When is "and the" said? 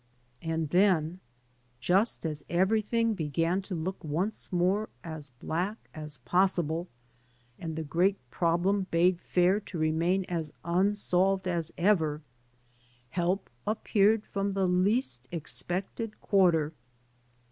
7.59-7.83